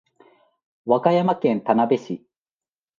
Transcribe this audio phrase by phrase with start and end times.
[0.83, 2.25] 和歌山県田辺市